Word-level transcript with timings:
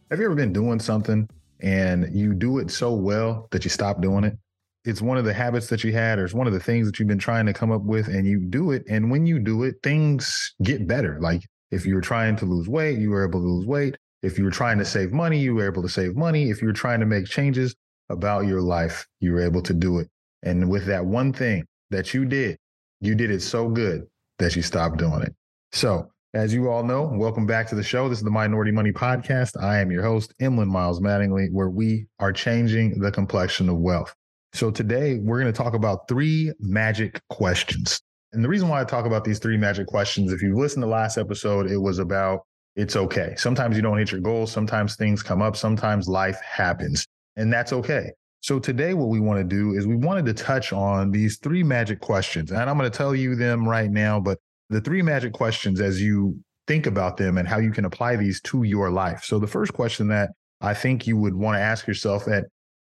Have 0.09 0.19
you 0.19 0.25
ever 0.25 0.35
been 0.35 0.53
doing 0.53 0.79
something 0.79 1.29
and 1.59 2.07
you 2.17 2.33
do 2.33 2.59
it 2.59 2.71
so 2.71 2.93
well 2.93 3.49
that 3.51 3.65
you 3.65 3.69
stop 3.69 4.01
doing 4.01 4.23
it? 4.23 4.37
It's 4.85 5.01
one 5.01 5.17
of 5.17 5.25
the 5.25 5.33
habits 5.33 5.67
that 5.67 5.83
you 5.83 5.91
had, 5.91 6.17
or 6.17 6.23
it's 6.23 6.33
one 6.33 6.47
of 6.47 6.53
the 6.53 6.61
things 6.61 6.87
that 6.87 6.97
you've 6.97 7.09
been 7.09 7.19
trying 7.19 7.45
to 7.45 7.53
come 7.53 7.73
up 7.73 7.81
with, 7.81 8.07
and 8.07 8.25
you 8.25 8.39
do 8.39 8.71
it. 8.71 8.85
And 8.89 9.11
when 9.11 9.25
you 9.25 9.37
do 9.37 9.63
it, 9.63 9.75
things 9.83 10.55
get 10.63 10.87
better. 10.87 11.19
Like 11.19 11.45
if 11.71 11.85
you 11.85 11.93
were 11.93 12.01
trying 12.01 12.37
to 12.37 12.45
lose 12.45 12.69
weight, 12.69 12.99
you 12.99 13.09
were 13.09 13.27
able 13.27 13.41
to 13.41 13.47
lose 13.47 13.65
weight. 13.65 13.97
If 14.23 14.37
you 14.37 14.45
were 14.45 14.51
trying 14.51 14.77
to 14.77 14.85
save 14.85 15.11
money, 15.11 15.39
you 15.39 15.55
were 15.55 15.65
able 15.65 15.81
to 15.81 15.89
save 15.89 16.15
money. 16.15 16.49
If 16.49 16.61
you 16.61 16.67
were 16.67 16.73
trying 16.73 17.01
to 17.01 17.05
make 17.05 17.25
changes 17.25 17.75
about 18.09 18.45
your 18.45 18.61
life, 18.61 19.05
you 19.19 19.33
were 19.33 19.41
able 19.41 19.61
to 19.63 19.73
do 19.73 19.99
it. 19.99 20.07
And 20.41 20.69
with 20.69 20.85
that 20.85 21.05
one 21.05 21.33
thing 21.33 21.65
that 21.89 22.13
you 22.13 22.23
did, 22.23 22.57
you 23.01 23.13
did 23.13 23.29
it 23.29 23.41
so 23.41 23.67
good 23.67 24.07
that 24.39 24.55
you 24.55 24.61
stopped 24.61 24.99
doing 24.99 25.23
it. 25.23 25.35
So 25.73 26.09
as 26.37 26.53
you 26.53 26.69
all 26.69 26.83
know, 26.83 27.09
welcome 27.15 27.47
back 27.47 27.67
to 27.67 27.73
the 27.73 27.81
show. 27.81 28.07
This 28.07 28.19
is 28.19 28.23
the 28.23 28.29
Minority 28.29 28.69
Money 28.69 28.91
Podcast. 28.91 29.59
I 29.59 29.79
am 29.79 29.89
your 29.89 30.03
host, 30.03 30.35
Emlyn 30.39 30.67
Miles 30.67 30.99
Mattingly, 30.99 31.51
where 31.51 31.71
we 31.71 32.05
are 32.19 32.31
changing 32.31 32.99
the 32.99 33.11
complexion 33.11 33.67
of 33.69 33.79
wealth. 33.79 34.13
So 34.53 34.69
today 34.69 35.17
we're 35.17 35.41
going 35.41 35.51
to 35.51 35.63
talk 35.63 35.73
about 35.73 36.07
three 36.07 36.53
magic 36.59 37.19
questions. 37.31 37.99
And 38.33 38.43
the 38.43 38.49
reason 38.49 38.69
why 38.69 38.79
I 38.79 38.83
talk 38.83 39.07
about 39.07 39.23
these 39.23 39.39
three 39.39 39.57
magic 39.57 39.87
questions, 39.87 40.31
if 40.31 40.43
you've 40.43 40.59
listened 40.59 40.83
to 40.83 40.87
last 40.87 41.17
episode, 41.17 41.71
it 41.71 41.77
was 41.77 41.97
about 41.97 42.41
it's 42.75 42.95
okay. 42.95 43.33
Sometimes 43.35 43.75
you 43.75 43.81
don't 43.81 43.97
hit 43.97 44.11
your 44.11 44.21
goals. 44.21 44.51
Sometimes 44.51 44.95
things 44.95 45.23
come 45.23 45.41
up. 45.41 45.55
Sometimes 45.55 46.07
life 46.07 46.39
happens, 46.41 47.07
and 47.35 47.51
that's 47.51 47.73
okay. 47.73 48.11
So 48.41 48.59
today, 48.59 48.93
what 48.93 49.09
we 49.09 49.19
want 49.19 49.39
to 49.39 49.43
do 49.43 49.73
is 49.73 49.87
we 49.87 49.95
wanted 49.95 50.27
to 50.27 50.35
touch 50.35 50.71
on 50.71 51.09
these 51.09 51.39
three 51.39 51.63
magic 51.63 51.99
questions. 51.99 52.51
And 52.51 52.69
I'm 52.69 52.77
going 52.77 52.89
to 52.89 52.95
tell 52.95 53.15
you 53.15 53.35
them 53.35 53.67
right 53.67 53.89
now, 53.89 54.19
but 54.19 54.37
the 54.69 54.81
three 54.81 55.01
magic 55.01 55.33
questions 55.33 55.79
as 55.81 56.01
you 56.01 56.39
think 56.67 56.85
about 56.85 57.17
them 57.17 57.37
and 57.37 57.47
how 57.47 57.57
you 57.57 57.71
can 57.71 57.85
apply 57.85 58.15
these 58.15 58.41
to 58.41 58.63
your 58.63 58.89
life. 58.89 59.23
So, 59.23 59.39
the 59.39 59.47
first 59.47 59.73
question 59.73 60.07
that 60.09 60.31
I 60.61 60.73
think 60.73 61.07
you 61.07 61.17
would 61.17 61.35
want 61.35 61.55
to 61.55 61.61
ask 61.61 61.87
yourself 61.87 62.27
at 62.27 62.45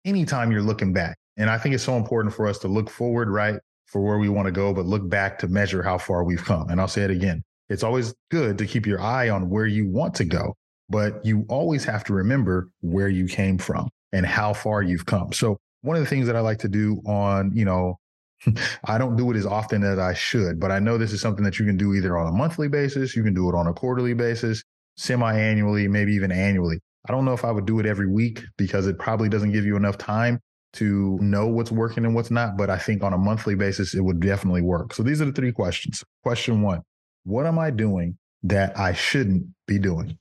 any 0.05 0.25
time 0.25 0.51
you're 0.51 0.61
looking 0.61 0.93
back, 0.93 1.17
and 1.37 1.49
I 1.49 1.57
think 1.57 1.75
it's 1.75 1.83
so 1.83 1.97
important 1.97 2.33
for 2.33 2.47
us 2.47 2.59
to 2.59 2.67
look 2.67 2.89
forward, 2.89 3.29
right, 3.29 3.55
for 3.87 4.01
where 4.01 4.17
we 4.17 4.29
want 4.29 4.47
to 4.47 4.51
go, 4.51 4.73
but 4.73 4.85
look 4.85 5.07
back 5.09 5.39
to 5.39 5.47
measure 5.47 5.81
how 5.81 5.97
far 5.97 6.23
we've 6.23 6.43
come. 6.43 6.69
And 6.69 6.79
I'll 6.79 6.87
say 6.87 7.03
it 7.03 7.11
again 7.11 7.43
it's 7.69 7.83
always 7.83 8.13
good 8.29 8.57
to 8.57 8.65
keep 8.65 8.85
your 8.85 9.01
eye 9.01 9.29
on 9.29 9.49
where 9.49 9.65
you 9.65 9.87
want 9.87 10.13
to 10.15 10.25
go, 10.25 10.55
but 10.89 11.25
you 11.25 11.45
always 11.49 11.83
have 11.85 12.03
to 12.05 12.13
remember 12.13 12.69
where 12.81 13.07
you 13.07 13.27
came 13.27 13.57
from 13.57 13.89
and 14.11 14.25
how 14.25 14.53
far 14.53 14.81
you've 14.83 15.05
come. 15.05 15.31
So, 15.33 15.57
one 15.81 15.97
of 15.97 16.03
the 16.03 16.09
things 16.09 16.27
that 16.27 16.35
I 16.35 16.39
like 16.39 16.59
to 16.59 16.69
do 16.69 17.01
on, 17.05 17.51
you 17.55 17.65
know, 17.65 17.97
I 18.85 18.97
don't 18.97 19.15
do 19.15 19.31
it 19.31 19.37
as 19.37 19.45
often 19.45 19.83
as 19.83 19.99
I 19.99 20.13
should, 20.13 20.59
but 20.59 20.71
I 20.71 20.79
know 20.79 20.97
this 20.97 21.13
is 21.13 21.21
something 21.21 21.43
that 21.43 21.59
you 21.59 21.65
can 21.65 21.77
do 21.77 21.93
either 21.93 22.17
on 22.17 22.27
a 22.27 22.31
monthly 22.31 22.67
basis, 22.67 23.15
you 23.15 23.23
can 23.23 23.33
do 23.33 23.49
it 23.49 23.55
on 23.55 23.67
a 23.67 23.73
quarterly 23.73 24.13
basis, 24.13 24.63
semi 24.97 25.37
annually, 25.37 25.87
maybe 25.87 26.13
even 26.13 26.31
annually. 26.31 26.79
I 27.07 27.11
don't 27.11 27.25
know 27.25 27.33
if 27.33 27.43
I 27.43 27.51
would 27.51 27.65
do 27.65 27.79
it 27.79 27.85
every 27.85 28.07
week 28.07 28.43
because 28.57 28.87
it 28.87 28.97
probably 28.97 29.29
doesn't 29.29 29.51
give 29.51 29.65
you 29.65 29.75
enough 29.75 29.97
time 29.97 30.39
to 30.73 31.17
know 31.21 31.47
what's 31.47 31.71
working 31.71 32.05
and 32.05 32.15
what's 32.15 32.31
not. 32.31 32.57
But 32.57 32.69
I 32.69 32.77
think 32.77 33.03
on 33.03 33.13
a 33.13 33.17
monthly 33.17 33.55
basis, 33.55 33.93
it 33.93 34.01
would 34.01 34.19
definitely 34.19 34.61
work. 34.61 34.93
So 34.93 35.03
these 35.03 35.21
are 35.21 35.25
the 35.25 35.33
three 35.33 35.51
questions. 35.51 36.03
Question 36.23 36.61
one 36.61 36.81
What 37.23 37.45
am 37.45 37.59
I 37.59 37.71
doing 37.71 38.17
that 38.43 38.77
I 38.77 38.93
shouldn't 38.93 39.45
be 39.67 39.79
doing? 39.79 40.17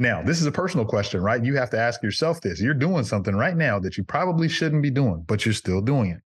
Now, 0.00 0.22
this 0.22 0.40
is 0.40 0.46
a 0.46 0.52
personal 0.52 0.86
question, 0.86 1.20
right? 1.20 1.44
You 1.44 1.56
have 1.56 1.70
to 1.70 1.78
ask 1.78 2.02
yourself 2.02 2.40
this. 2.40 2.60
You're 2.60 2.74
doing 2.74 3.02
something 3.02 3.34
right 3.34 3.56
now 3.56 3.80
that 3.80 3.96
you 3.96 4.04
probably 4.04 4.48
shouldn't 4.48 4.82
be 4.82 4.90
doing, 4.90 5.24
but 5.26 5.44
you're 5.44 5.54
still 5.54 5.80
doing 5.80 6.10
it. 6.10 6.20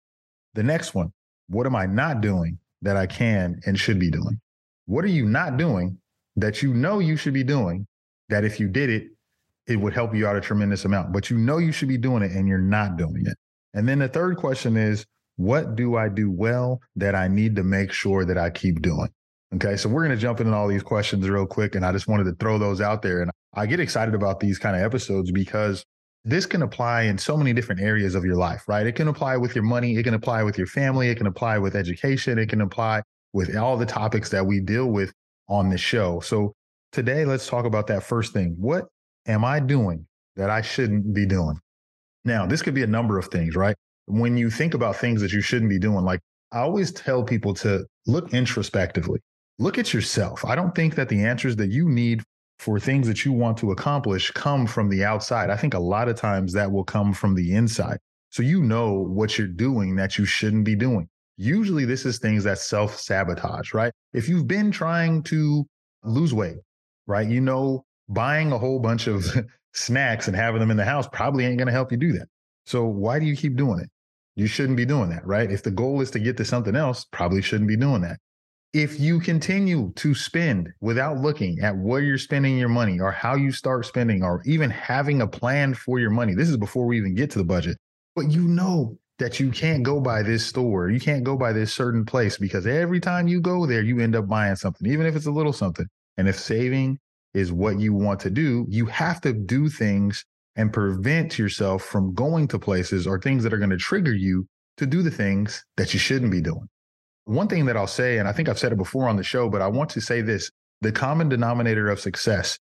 The 0.56 0.63
next 0.63 0.96
one 0.96 1.11
what 1.49 1.65
am 1.65 1.75
I 1.75 1.85
not 1.85 2.21
doing 2.21 2.59
that 2.81 2.95
I 2.95 3.05
can 3.05 3.59
and 3.65 3.77
should 3.77 3.99
be 3.99 4.09
doing? 4.09 4.39
What 4.85 5.03
are 5.03 5.09
you 5.09 5.25
not 5.25 5.57
doing 5.57 5.97
that 6.35 6.63
you 6.63 6.73
know 6.73 6.99
you 6.99 7.17
should 7.17 7.33
be 7.33 7.43
doing 7.43 7.85
that 8.29 8.43
if 8.43 8.59
you 8.59 8.67
did 8.67 8.89
it, 8.89 9.07
it 9.67 9.75
would 9.75 9.93
help 9.93 10.15
you 10.15 10.25
out 10.25 10.35
a 10.35 10.41
tremendous 10.41 10.85
amount, 10.85 11.11
but 11.11 11.29
you 11.29 11.37
know 11.37 11.57
you 11.57 11.71
should 11.71 11.89
be 11.89 11.97
doing 11.97 12.23
it 12.23 12.31
and 12.31 12.47
you're 12.47 12.57
not 12.57 12.97
doing 12.97 13.23
it? 13.25 13.37
And 13.73 13.87
then 13.87 13.99
the 13.99 14.07
third 14.07 14.37
question 14.37 14.77
is, 14.77 15.05
what 15.35 15.75
do 15.75 15.95
I 15.95 16.09
do 16.09 16.29
well 16.29 16.81
that 16.95 17.15
I 17.15 17.27
need 17.27 17.55
to 17.57 17.63
make 17.63 17.91
sure 17.91 18.25
that 18.25 18.37
I 18.37 18.49
keep 18.49 18.81
doing? 18.81 19.09
Okay, 19.55 19.77
so 19.77 19.89
we're 19.89 20.05
going 20.05 20.16
to 20.16 20.21
jump 20.21 20.39
into 20.41 20.53
all 20.53 20.67
these 20.67 20.83
questions 20.83 21.27
real 21.27 21.47
quick. 21.47 21.75
And 21.75 21.85
I 21.85 21.91
just 21.91 22.07
wanted 22.07 22.25
to 22.25 22.33
throw 22.33 22.57
those 22.57 22.81
out 22.81 23.01
there. 23.01 23.21
And 23.21 23.31
I 23.53 23.66
get 23.66 23.79
excited 23.79 24.13
about 24.13 24.39
these 24.39 24.59
kind 24.59 24.75
of 24.75 24.83
episodes 24.83 25.31
because 25.31 25.85
this 26.25 26.46
can 26.46 26.62
apply 26.62 27.03
in 27.03 27.18
so 27.18 27.38
many 27.38 27.53
different 27.53 27.81
areas 27.81 28.16
of 28.16 28.25
your 28.25 28.35
life, 28.35 28.63
right? 28.68 28.85
It 28.85 28.96
can 28.96 29.07
apply 29.07 29.38
with 29.38 29.56
your 29.56 29.63
money, 29.63 29.96
it 29.96 30.03
can 30.03 30.13
apply 30.13 30.44
with 30.44 30.57
your 30.57 30.68
family, 30.68 31.09
it 31.09 31.16
can 31.16 31.28
apply 31.28 31.57
with 31.57 31.75
education, 31.75 32.38
it 32.38 32.50
can 32.50 32.62
apply 32.62 33.02
with 33.34 33.56
all 33.56 33.78
the 33.78 33.85
topics 33.85 34.29
that 34.29 34.46
we 34.46 34.59
deal 34.59 34.88
with 34.88 35.13
on 35.47 35.69
the 35.69 35.78
show. 35.78 36.19
So 36.19 36.53
today, 36.91 37.25
let's 37.25 37.47
talk 37.47 37.66
about 37.66 37.88
that 37.88 38.03
first 38.03 38.34
thing. 38.34 38.56
What 38.58 38.88
am 39.28 39.46
I 39.46 39.59
doing 39.59 40.06
that 40.35 40.50
I 40.50 40.62
shouldn't 40.62 41.13
be 41.13 41.25
doing? 41.25 41.59
Now, 42.25 42.46
this 42.46 42.62
could 42.62 42.74
be 42.74 42.84
a 42.84 42.88
number 42.88 43.18
of 43.18 43.28
things, 43.28 43.56
right? 43.56 43.75
When 44.08 44.35
you 44.38 44.50
think 44.50 44.74
about 44.74 44.96
things 44.96 45.22
that 45.22 45.31
you 45.31 45.41
shouldn't 45.41 45.69
be 45.69 45.79
doing, 45.79 46.03
like 46.03 46.19
I 46.52 46.59
always 46.59 46.91
tell 46.91 47.24
people 47.24 47.53
to 47.56 47.85
look 48.08 48.34
introspectively, 48.34 49.19
look 49.58 49.78
at 49.78 49.94
yourself. 49.94 50.44
I 50.44 50.56
don't 50.56 50.75
think 50.75 50.96
that 50.96 51.09
the 51.09 51.24
answers 51.24 51.56
that 51.58 51.72
you 51.72 51.88
need 51.88 52.24
for 52.59 52.78
things 52.78 53.08
that 53.08 53.24
you 53.24 53.31
want 53.31 53.58
to 53.58 53.72
accomplish 53.72 54.31
come 54.31 54.68
from 54.68 54.90
the 54.90 55.03
outside. 55.03 55.50
I 55.50 55.56
think 55.56 55.74
a 55.74 55.80
lot 55.80 56.09
of 56.09 56.18
times 56.18 56.53
that 56.53 56.72
will 56.72 56.84
come 56.84 57.14
from 57.14 57.34
the 57.34 57.56
inside. 57.56 57.97
So 58.31 58.44
you 58.44 58.62
know 58.62 58.94
what 58.94 59.38
you're 59.38 59.47
doing 59.47 59.96
that 59.96 60.18
you 60.18 60.25
shouldn't 60.25 60.66
be 60.66 60.75
doing. 60.75 61.08
Usually 61.38 61.86
this 61.86 62.06
is 62.06 62.20
things 62.20 62.44
that 62.44 62.59
self 62.59 63.00
sabotage, 63.00 63.74
right? 63.74 63.94
If 64.14 64.28
you've 64.28 64.47
been 64.47 64.72
trying 64.72 65.24
to 65.24 65.66
lose 66.03 66.34
weight, 66.34 66.58
right? 67.08 67.28
You 67.28 67.40
know, 67.40 67.86
buying 68.09 68.52
a 68.52 68.58
whole 68.58 68.80
bunch 68.80 69.08
of 69.08 69.26
snacks 69.74 70.28
and 70.28 70.36
having 70.36 70.59
them 70.59 70.70
in 70.70 70.78
the 70.78 70.86
house 70.86 71.08
probably 71.08 71.46
ain't 71.46 71.58
going 71.58 71.68
to 71.68 71.72
help 71.72 71.91
you 71.91 71.97
do 71.97 72.12
that. 72.14 72.28
So 72.66 72.86
why 72.86 73.20
do 73.20 73.26
you 73.26 73.38
keep 73.38 73.56
doing 73.56 73.80
it? 73.80 73.90
You 74.36 74.47
shouldn't 74.47 74.78
be 74.78 74.86
doing 74.86 75.09
that, 75.09 75.26
right? 75.26 75.50
If 75.50 75.64
the 75.64 75.72
goal 75.72 76.02
is 76.02 76.12
to 76.12 76.20
get 76.20 76.36
to 76.38 76.46
something 76.46 76.76
else, 76.76 77.06
probably 77.06 77.41
shouldn't 77.41 77.70
be 77.70 77.78
doing 77.78 78.02
that 78.02 78.20
if 78.74 79.00
you 79.00 79.19
continue 79.19 79.91
to 79.96 80.13
spend 80.13 80.69
without 80.80 81.18
looking 81.18 81.59
at 81.62 81.75
where 81.75 82.02
you're 82.02 82.19
spending 82.19 82.57
your 82.57 82.69
money 82.69 83.00
or 83.00 83.12
how 83.12 83.35
you 83.35 83.52
start 83.52 83.85
spending 83.85 84.24
or 84.24 84.44
even 84.46 84.69
having 84.69 85.22
a 85.22 85.28
plan 85.28 85.74
for 85.74 86.00
your 86.00 86.12
money, 86.12 86.35
this 86.35 86.50
is 86.50 86.57
before 86.57 86.85
we 86.85 86.97
even 86.97 87.16
get 87.16 87.31
to 87.31 87.40
the 87.40 87.44
budget, 87.46 87.78
but 88.16 88.29
you 88.29 88.43
know 88.43 88.96
that 89.17 89.40
you 89.40 89.49
can't 89.49 89.82
go 89.84 89.99
by 89.99 90.22
this 90.22 90.46
store, 90.46 90.90
you 90.90 90.99
can't 90.99 91.23
go 91.23 91.35
by 91.35 91.52
this 91.52 91.73
certain 91.73 92.05
place 92.05 92.38
because 92.38 92.67
every 92.67 92.99
time 92.99 93.28
you 93.28 93.41
go 93.41 93.66
there, 93.66 93.82
you 93.82 93.99
end 93.99 94.16
up 94.16 94.28
buying 94.28 94.55
something, 94.55 94.90
even 94.90 95.08
if 95.08 95.16
it's 95.16 95.26
a 95.26 95.32
little 95.32 95.52
something. 95.52 95.88
And 96.17 96.29
if 96.29 96.40
saving 96.40 96.99
is 97.34 97.52
what 97.52 97.79
you 97.79 97.93
want 97.93 98.20
to 98.22 98.29
do, 98.29 98.66
you 98.70 98.85
have 98.85 99.20
to 99.22 99.34
do 99.34 99.67
things 99.67 100.23
and 100.55 100.72
prevent 100.72 101.40
yourself 101.40 101.84
from 101.84 102.14
going 102.14 102.47
to 102.49 102.59
places 102.59 103.08
or 103.08 103.20
things 103.20 103.43
that 103.43 103.53
are 103.53 103.58
going 103.58 103.70
to 103.72 103.78
trigger 103.78 104.14
you 104.14 104.47
to 104.78 104.85
do 104.85 105.02
the 105.02 105.11
things 105.11 105.66
that 105.76 105.93
you 105.93 105.99
shouldn't 105.99 106.32
be 106.32 106.41
doing. 106.41 106.67
One 107.29 107.47
thing 107.47 107.66
that 107.66 107.78
I'll 107.78 107.87
say, 107.87 108.17
and 108.17 108.28
I 108.28 108.31
think 108.31 108.49
I've 108.49 108.59
said 108.59 108.72
it 108.72 108.78
before 108.78 109.08
on 109.08 109.16
the 109.16 109.23
show, 109.23 109.49
but 109.49 109.61
I 109.61 109.67
want 109.67 109.91
to 109.91 110.02
say 110.02 110.22
this 110.22 110.49
the 110.81 110.91
common 110.91 111.29
denominator 111.29 111.90
of 111.90 111.99
success. 111.99 112.58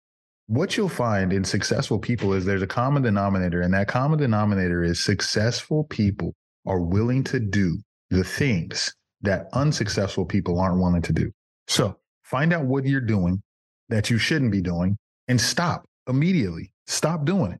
What 0.47 0.75
you'll 0.75 0.89
find 0.89 1.31
in 1.33 1.43
successful 1.43 1.99
people 1.99 2.33
is 2.33 2.45
there's 2.45 2.61
a 2.61 2.67
common 2.67 3.03
denominator, 3.03 3.61
and 3.61 3.73
that 3.73 3.87
common 3.87 4.19
denominator 4.19 4.83
is 4.83 5.03
successful 5.03 5.85
people 5.85 6.33
are 6.65 6.79
willing 6.79 7.23
to 7.25 7.39
do 7.39 7.77
the 8.09 8.23
things 8.23 8.93
that 9.21 9.47
unsuccessful 9.53 10.25
people 10.25 10.59
aren't 10.59 10.81
willing 10.81 11.01
to 11.01 11.13
do. 11.13 11.31
So 11.67 11.97
find 12.23 12.53
out 12.53 12.65
what 12.65 12.85
you're 12.85 13.01
doing 13.01 13.41
that 13.89 14.09
you 14.09 14.17
shouldn't 14.17 14.51
be 14.51 14.61
doing 14.61 14.97
and 15.27 15.39
stop 15.39 15.85
immediately. 16.07 16.71
Stop 16.87 17.25
doing 17.25 17.53
it. 17.53 17.59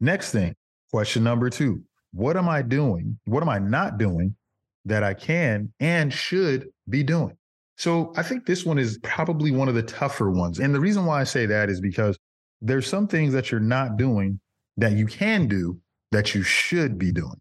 Next 0.00 0.32
thing, 0.32 0.54
Question 0.92 1.24
number 1.24 1.48
two 1.48 1.82
What 2.12 2.36
am 2.36 2.48
I 2.48 2.60
doing? 2.60 3.18
What 3.24 3.42
am 3.42 3.48
I 3.48 3.58
not 3.58 3.96
doing 3.96 4.36
that 4.84 5.02
I 5.02 5.14
can 5.14 5.72
and 5.80 6.12
should 6.12 6.68
be 6.88 7.02
doing? 7.02 7.36
So 7.76 8.12
I 8.16 8.22
think 8.22 8.46
this 8.46 8.64
one 8.64 8.78
is 8.78 8.98
probably 9.02 9.50
one 9.50 9.68
of 9.68 9.74
the 9.74 9.82
tougher 9.82 10.30
ones. 10.30 10.58
And 10.58 10.74
the 10.74 10.80
reason 10.80 11.04
why 11.06 11.20
I 11.20 11.24
say 11.24 11.46
that 11.46 11.68
is 11.68 11.80
because 11.80 12.18
there's 12.60 12.86
some 12.86 13.08
things 13.08 13.32
that 13.32 13.50
you're 13.50 13.60
not 13.60 13.96
doing 13.96 14.38
that 14.76 14.92
you 14.92 15.06
can 15.06 15.48
do 15.48 15.78
that 16.12 16.34
you 16.34 16.42
should 16.42 16.98
be 16.98 17.10
doing. 17.12 17.40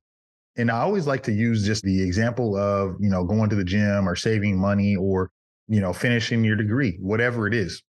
And 0.58 0.72
I 0.72 0.80
always 0.80 1.08
like 1.08 1.24
to 1.24 1.32
use 1.32 1.66
just 1.66 1.84
the 1.84 2.02
example 2.02 2.58
of, 2.58 2.96
you 3.00 3.10
know, 3.10 3.24
going 3.24 3.50
to 3.50 3.56
the 3.56 3.64
gym 3.64 4.08
or 4.08 4.16
saving 4.16 4.60
money 4.60 4.96
or, 4.96 5.30
you 5.68 5.80
know, 5.80 5.94
finishing 5.94 6.44
your 6.44 6.56
degree, 6.56 6.98
whatever 7.00 7.48
it 7.48 7.54
is 7.54 7.82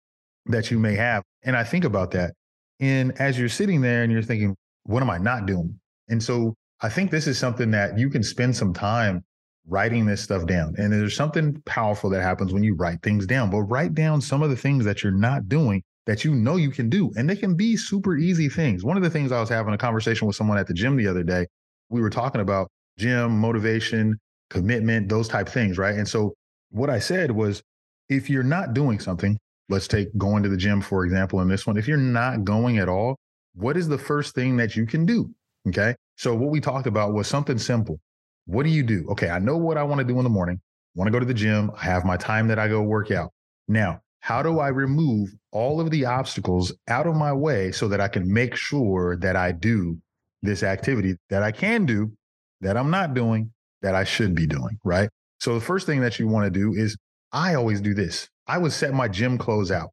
that 0.46 0.70
you 0.70 0.78
may 0.78 0.94
have. 0.94 1.22
And 1.44 1.56
I 1.56 1.64
think 1.64 1.84
about 1.84 2.10
that. 2.12 2.34
And 2.80 3.18
as 3.20 3.38
you're 3.38 3.48
sitting 3.48 3.80
there 3.80 4.02
and 4.02 4.12
you're 4.12 4.22
thinking, 4.22 4.56
what 4.84 5.02
am 5.02 5.10
I 5.10 5.18
not 5.18 5.46
doing? 5.46 5.78
And 6.08 6.22
so 6.22 6.54
I 6.80 6.88
think 6.88 7.10
this 7.10 7.26
is 7.26 7.38
something 7.38 7.70
that 7.70 7.98
you 7.98 8.10
can 8.10 8.22
spend 8.22 8.56
some 8.56 8.72
time 8.72 9.24
writing 9.68 10.06
this 10.06 10.20
stuff 10.20 10.46
down. 10.46 10.74
And 10.78 10.92
there's 10.92 11.16
something 11.16 11.60
powerful 11.66 12.10
that 12.10 12.22
happens 12.22 12.52
when 12.52 12.62
you 12.62 12.74
write 12.74 13.02
things 13.02 13.26
down, 13.26 13.50
but 13.50 13.62
write 13.62 13.94
down 13.94 14.20
some 14.20 14.42
of 14.42 14.50
the 14.50 14.56
things 14.56 14.84
that 14.84 15.02
you're 15.02 15.12
not 15.12 15.48
doing 15.48 15.82
that 16.06 16.24
you 16.24 16.34
know 16.34 16.56
you 16.56 16.70
can 16.70 16.88
do. 16.88 17.12
And 17.16 17.28
they 17.28 17.36
can 17.36 17.54
be 17.54 17.76
super 17.76 18.16
easy 18.16 18.48
things. 18.48 18.84
One 18.84 18.96
of 18.96 19.02
the 19.02 19.10
things 19.10 19.30
I 19.30 19.40
was 19.40 19.48
having 19.48 19.72
a 19.72 19.78
conversation 19.78 20.26
with 20.26 20.36
someone 20.36 20.58
at 20.58 20.66
the 20.66 20.74
gym 20.74 20.96
the 20.96 21.06
other 21.06 21.22
day, 21.22 21.46
we 21.90 22.00
were 22.00 22.10
talking 22.10 22.40
about 22.40 22.68
gym, 22.98 23.38
motivation, 23.38 24.18
commitment, 24.50 25.08
those 25.08 25.28
type 25.28 25.48
things, 25.48 25.78
right? 25.78 25.94
And 25.94 26.08
so 26.08 26.34
what 26.70 26.90
I 26.90 26.98
said 26.98 27.30
was 27.30 27.62
if 28.08 28.28
you're 28.28 28.42
not 28.42 28.74
doing 28.74 28.98
something, 28.98 29.38
let's 29.68 29.86
take 29.86 30.16
going 30.18 30.42
to 30.42 30.48
the 30.48 30.56
gym, 30.56 30.80
for 30.80 31.04
example, 31.04 31.40
in 31.40 31.48
this 31.48 31.66
one, 31.66 31.76
if 31.76 31.86
you're 31.86 31.96
not 31.96 32.44
going 32.44 32.78
at 32.78 32.88
all, 32.88 33.16
what 33.54 33.76
is 33.76 33.88
the 33.88 33.98
first 33.98 34.34
thing 34.34 34.56
that 34.56 34.76
you 34.76 34.86
can 34.86 35.06
do? 35.06 35.30
Okay. 35.68 35.94
So 36.16 36.34
what 36.34 36.50
we 36.50 36.60
talked 36.60 36.86
about 36.86 37.12
was 37.12 37.28
something 37.28 37.58
simple. 37.58 38.00
What 38.46 38.64
do 38.64 38.70
you 38.70 38.82
do? 38.82 39.06
Okay, 39.10 39.30
I 39.30 39.38
know 39.38 39.56
what 39.56 39.76
I 39.76 39.82
want 39.82 40.00
to 40.00 40.06
do 40.06 40.18
in 40.18 40.24
the 40.24 40.30
morning. 40.30 40.60
I 40.62 40.98
want 40.98 41.08
to 41.08 41.12
go 41.12 41.20
to 41.20 41.26
the 41.26 41.34
gym. 41.34 41.70
I 41.80 41.84
have 41.84 42.04
my 42.04 42.16
time 42.16 42.48
that 42.48 42.58
I 42.58 42.68
go 42.68 42.82
work 42.82 43.10
out. 43.10 43.30
Now, 43.68 44.00
how 44.20 44.42
do 44.42 44.60
I 44.60 44.68
remove 44.68 45.30
all 45.50 45.80
of 45.80 45.90
the 45.90 46.04
obstacles 46.04 46.72
out 46.88 47.06
of 47.06 47.16
my 47.16 47.32
way 47.32 47.72
so 47.72 47.88
that 47.88 48.00
I 48.00 48.08
can 48.08 48.32
make 48.32 48.54
sure 48.56 49.16
that 49.16 49.36
I 49.36 49.52
do 49.52 49.98
this 50.42 50.62
activity 50.62 51.16
that 51.30 51.42
I 51.42 51.52
can 51.52 51.86
do, 51.86 52.12
that 52.60 52.76
I'm 52.76 52.90
not 52.90 53.14
doing, 53.14 53.52
that 53.80 53.94
I 53.94 54.04
should 54.04 54.34
be 54.34 54.46
doing, 54.46 54.78
right? 54.84 55.08
So 55.40 55.54
the 55.54 55.64
first 55.64 55.86
thing 55.86 56.00
that 56.00 56.18
you 56.18 56.28
want 56.28 56.44
to 56.44 56.50
do 56.50 56.72
is 56.72 56.96
I 57.32 57.54
always 57.54 57.80
do 57.80 57.94
this. 57.94 58.28
I 58.46 58.58
would 58.58 58.72
set 58.72 58.92
my 58.92 59.08
gym 59.08 59.38
clothes 59.38 59.70
out. 59.70 59.90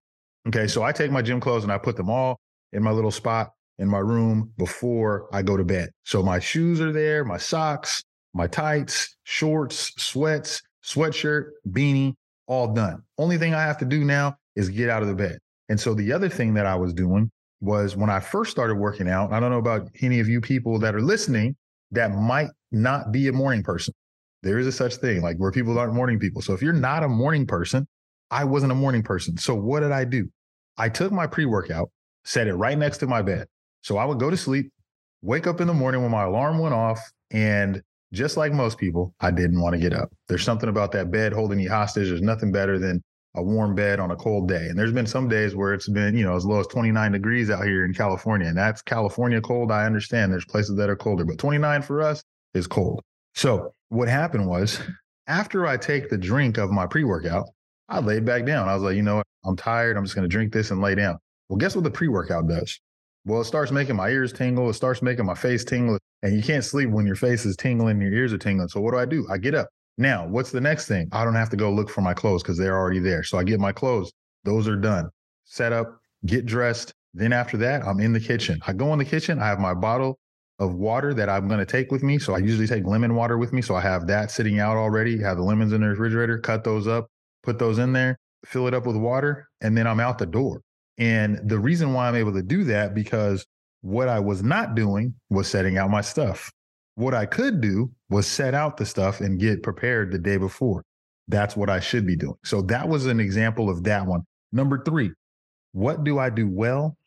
Okay, 0.47 0.67
so 0.67 0.83
I 0.83 0.91
take 0.91 1.11
my 1.11 1.21
gym 1.21 1.39
clothes 1.39 1.63
and 1.63 1.71
I 1.71 1.77
put 1.77 1.95
them 1.95 2.09
all 2.09 2.39
in 2.73 2.83
my 2.83 2.91
little 2.91 3.11
spot 3.11 3.51
in 3.77 3.87
my 3.87 3.99
room 3.99 4.51
before 4.57 5.27
I 5.31 5.41
go 5.41 5.55
to 5.55 5.63
bed. 5.63 5.89
So 6.03 6.21
my 6.21 6.39
shoes 6.39 6.81
are 6.81 6.91
there, 6.91 7.23
my 7.23 7.37
socks, 7.37 8.03
my 8.33 8.47
tights, 8.47 9.15
shorts, 9.23 9.91
sweats, 9.97 10.61
sweatshirt, 10.83 11.49
beanie, 11.69 12.13
all 12.47 12.73
done. 12.73 13.01
Only 13.17 13.37
thing 13.37 13.53
I 13.53 13.61
have 13.61 13.77
to 13.79 13.85
do 13.85 14.03
now 14.03 14.35
is 14.55 14.69
get 14.69 14.89
out 14.89 15.01
of 15.01 15.07
the 15.07 15.15
bed. 15.15 15.37
And 15.69 15.79
so 15.79 15.93
the 15.93 16.11
other 16.11 16.29
thing 16.29 16.53
that 16.55 16.65
I 16.65 16.75
was 16.75 16.93
doing 16.93 17.31
was 17.61 17.95
when 17.95 18.09
I 18.09 18.19
first 18.19 18.51
started 18.51 18.75
working 18.75 19.07
out, 19.07 19.31
I 19.31 19.39
don't 19.39 19.51
know 19.51 19.59
about 19.59 19.89
any 20.01 20.19
of 20.19 20.27
you 20.27 20.41
people 20.41 20.79
that 20.79 20.95
are 20.95 21.01
listening 21.01 21.55
that 21.91 22.11
might 22.11 22.49
not 22.71 23.11
be 23.11 23.27
a 23.27 23.33
morning 23.33 23.63
person. 23.63 23.93
There 24.41 24.57
is 24.57 24.67
a 24.67 24.71
such 24.71 24.95
thing 24.95 25.21
like 25.21 25.37
where 25.37 25.51
people 25.51 25.77
aren't 25.77 25.93
morning 25.93 26.19
people. 26.19 26.41
So 26.41 26.53
if 26.53 26.61
you're 26.61 26.73
not 26.73 27.03
a 27.03 27.09
morning 27.09 27.45
person, 27.45 27.85
I 28.31 28.45
wasn't 28.45 28.71
a 28.71 28.75
morning 28.75 29.03
person. 29.03 29.37
So 29.37 29.53
what 29.53 29.81
did 29.81 29.91
I 29.91 30.05
do? 30.05 30.29
I 30.77 30.87
took 30.89 31.11
my 31.11 31.27
pre 31.27 31.45
workout, 31.45 31.89
set 32.23 32.47
it 32.47 32.53
right 32.53 32.77
next 32.77 32.99
to 32.99 33.07
my 33.07 33.21
bed. 33.21 33.47
So 33.81 33.97
I 33.97 34.05
would 34.05 34.19
go 34.19 34.29
to 34.29 34.37
sleep, 34.37 34.71
wake 35.21 35.45
up 35.45 35.59
in 35.61 35.67
the 35.67 35.73
morning 35.73 36.01
when 36.01 36.11
my 36.11 36.23
alarm 36.23 36.59
went 36.59 36.73
off, 36.73 36.99
and 37.31 37.81
just 38.13 38.37
like 38.37 38.51
most 38.51 38.77
people, 38.77 39.13
I 39.19 39.31
didn't 39.31 39.61
want 39.61 39.73
to 39.73 39.79
get 39.79 39.93
up. 39.93 40.11
There's 40.27 40.43
something 40.43 40.69
about 40.69 40.91
that 40.93 41.11
bed 41.11 41.33
holding 41.33 41.59
you 41.59 41.69
hostage. 41.69 42.09
There's 42.09 42.21
nothing 42.21 42.51
better 42.51 42.79
than 42.79 43.01
a 43.35 43.43
warm 43.43 43.75
bed 43.75 43.99
on 43.99 44.11
a 44.11 44.15
cold 44.15 44.47
day. 44.47 44.67
And 44.67 44.77
there's 44.77 44.91
been 44.91 45.05
some 45.05 45.27
days 45.27 45.55
where 45.55 45.73
it's 45.73 45.87
been, 45.87 46.17
you 46.17 46.23
know, 46.23 46.35
as 46.35 46.45
low 46.45 46.59
as 46.59 46.67
29 46.67 47.11
degrees 47.11 47.49
out 47.49 47.63
here 47.63 47.85
in 47.85 47.93
California. 47.93 48.47
And 48.47 48.57
that's 48.57 48.81
California 48.81 49.39
cold. 49.39 49.71
I 49.71 49.85
understand 49.85 50.31
there's 50.31 50.45
places 50.45 50.75
that 50.77 50.89
are 50.89 50.95
colder, 50.95 51.25
but 51.25 51.37
29 51.37 51.83
for 51.83 52.01
us 52.01 52.23
is 52.53 52.65
cold. 52.65 53.01
So 53.35 53.73
what 53.89 54.07
happened 54.07 54.47
was 54.47 54.79
after 55.27 55.67
I 55.67 55.77
take 55.77 56.09
the 56.09 56.17
drink 56.17 56.57
of 56.57 56.71
my 56.71 56.87
pre 56.87 57.03
workout, 57.03 57.45
I 57.87 57.99
laid 57.99 58.25
back 58.25 58.45
down. 58.45 58.67
I 58.67 58.73
was 58.73 58.83
like, 58.83 58.95
you 58.95 59.03
know 59.03 59.17
what? 59.17 59.27
I'm 59.45 59.55
tired. 59.55 59.95
I'm 59.95 60.03
just 60.03 60.15
going 60.15 60.27
to 60.27 60.31
drink 60.31 60.51
this 60.51 60.71
and 60.71 60.81
lay 60.81 60.95
down. 60.95 61.17
Well, 61.47 61.57
guess 61.57 61.75
what 61.75 61.83
the 61.83 61.91
pre 61.91 62.07
workout 62.07 62.47
does? 62.47 62.79
Well, 63.25 63.41
it 63.41 63.45
starts 63.45 63.71
making 63.71 63.95
my 63.95 64.09
ears 64.09 64.33
tingle. 64.33 64.69
It 64.69 64.73
starts 64.73 65.01
making 65.01 65.25
my 65.25 65.35
face 65.35 65.63
tingle. 65.63 65.99
And 66.21 66.35
you 66.35 66.43
can't 66.43 66.63
sleep 66.63 66.89
when 66.89 67.05
your 67.05 67.15
face 67.15 67.45
is 67.45 67.55
tingling 67.55 68.01
your 68.01 68.11
ears 68.11 68.33
are 68.33 68.37
tingling. 68.37 68.67
So 68.67 68.81
what 68.81 68.91
do 68.91 68.97
I 68.97 69.05
do? 69.05 69.27
I 69.31 69.37
get 69.37 69.55
up. 69.55 69.69
Now, 69.97 70.27
what's 70.27 70.51
the 70.51 70.61
next 70.61 70.87
thing? 70.87 71.09
I 71.11 71.23
don't 71.23 71.35
have 71.35 71.49
to 71.49 71.57
go 71.57 71.71
look 71.71 71.89
for 71.89 72.01
my 72.01 72.13
clothes 72.13 72.41
because 72.41 72.57
they're 72.57 72.77
already 72.77 72.99
there. 72.99 73.23
So 73.23 73.37
I 73.37 73.43
get 73.43 73.59
my 73.59 73.71
clothes. 73.71 74.11
Those 74.43 74.67
are 74.67 74.75
done. 74.75 75.09
Set 75.45 75.73
up, 75.73 75.99
get 76.25 76.45
dressed. 76.45 76.93
Then 77.13 77.33
after 77.33 77.57
that, 77.57 77.83
I'm 77.83 77.99
in 77.99 78.13
the 78.13 78.19
kitchen. 78.19 78.59
I 78.67 78.73
go 78.73 78.93
in 78.93 78.99
the 78.99 79.05
kitchen. 79.05 79.39
I 79.39 79.47
have 79.47 79.59
my 79.59 79.73
bottle 79.73 80.19
of 80.59 80.75
water 80.75 81.13
that 81.13 81.29
I'm 81.29 81.47
going 81.47 81.59
to 81.59 81.65
take 81.65 81.91
with 81.91 82.03
me. 82.03 82.19
So 82.19 82.33
I 82.33 82.37
usually 82.39 82.67
take 82.67 82.85
lemon 82.85 83.15
water 83.15 83.37
with 83.37 83.51
me. 83.51 83.61
So 83.61 83.75
I 83.75 83.81
have 83.81 84.07
that 84.07 84.29
sitting 84.29 84.59
out 84.59 84.77
already. 84.77 85.19
Have 85.21 85.37
the 85.37 85.43
lemons 85.43 85.73
in 85.73 85.81
the 85.81 85.87
refrigerator, 85.87 86.37
cut 86.37 86.63
those 86.63 86.87
up, 86.87 87.07
put 87.43 87.59
those 87.59 87.79
in 87.79 87.93
there, 87.93 88.17
fill 88.45 88.67
it 88.67 88.73
up 88.73 88.85
with 88.85 88.95
water, 88.95 89.49
and 89.61 89.77
then 89.77 89.87
I'm 89.87 89.99
out 89.99 90.17
the 90.17 90.25
door. 90.25 90.61
And 90.97 91.39
the 91.49 91.57
reason 91.57 91.93
why 91.93 92.07
I'm 92.07 92.15
able 92.15 92.33
to 92.33 92.43
do 92.43 92.65
that 92.65 92.93
because 92.93 93.45
what 93.81 94.07
I 94.09 94.19
was 94.19 94.43
not 94.43 94.75
doing 94.75 95.13
was 95.29 95.47
setting 95.47 95.77
out 95.77 95.89
my 95.89 96.01
stuff. 96.01 96.51
What 96.95 97.13
I 97.13 97.25
could 97.25 97.61
do 97.61 97.91
was 98.09 98.27
set 98.27 98.53
out 98.53 98.77
the 98.77 98.85
stuff 98.85 99.21
and 99.21 99.39
get 99.39 99.63
prepared 99.63 100.11
the 100.11 100.19
day 100.19 100.37
before. 100.37 100.83
That's 101.27 101.55
what 101.55 101.69
I 101.69 101.79
should 101.79 102.05
be 102.05 102.15
doing. 102.15 102.35
So 102.43 102.61
that 102.63 102.89
was 102.89 103.05
an 103.05 103.19
example 103.19 103.69
of 103.69 103.83
that 103.83 104.05
one. 104.05 104.21
Number 104.51 104.83
three, 104.83 105.11
what 105.71 106.03
do 106.03 106.19
I 106.19 106.29
do 106.29 106.49
well 106.49 106.97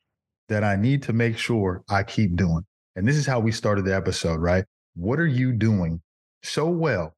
that 0.48 0.64
I 0.64 0.76
need 0.76 1.02
to 1.04 1.12
make 1.12 1.36
sure 1.36 1.82
I 1.88 2.04
keep 2.04 2.36
doing? 2.36 2.64
And 2.96 3.06
this 3.06 3.16
is 3.16 3.26
how 3.26 3.40
we 3.40 3.52
started 3.52 3.84
the 3.84 3.94
episode, 3.94 4.40
right? 4.40 4.64
What 4.94 5.19
are 5.19 5.26
you 5.26 5.52
doing 5.52 6.00
so 6.42 6.69
well? 6.69 7.14